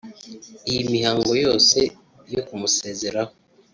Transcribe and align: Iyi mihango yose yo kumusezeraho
Iyi 0.69 0.81
mihango 0.93 1.31
yose 1.43 1.79
yo 2.33 2.41
kumusezeraho 2.47 3.33